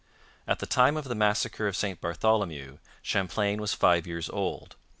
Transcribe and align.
At 0.47 0.57
the 0.57 0.65
time 0.65 0.97
of 0.97 1.03
the 1.03 1.13
Massacre 1.13 1.67
of 1.67 1.75
St 1.75 2.01
Bartholomew 2.01 2.79
Champlain 3.03 3.61
was 3.61 3.75
five 3.75 4.07
years 4.07 4.31
old. 4.31 4.75